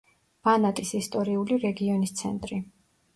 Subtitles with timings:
[0.45, 2.59] ბანატის ისტორიული რეგიონის ცენტრი.